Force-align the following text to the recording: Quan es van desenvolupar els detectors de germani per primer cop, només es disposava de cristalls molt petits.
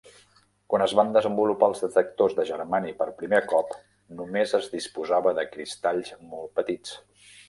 Quan 0.73 0.83
es 0.83 0.93
van 0.99 1.09
desenvolupar 1.17 1.67
els 1.71 1.83
detectors 1.83 2.33
de 2.39 2.45
germani 2.51 2.93
per 3.01 3.07
primer 3.19 3.41
cop, 3.51 3.75
només 4.21 4.55
es 4.61 4.71
disposava 4.71 5.35
de 5.41 5.45
cristalls 5.57 6.11
molt 6.33 6.57
petits. 6.61 6.97